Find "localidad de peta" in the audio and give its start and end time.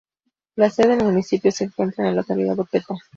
2.21-2.95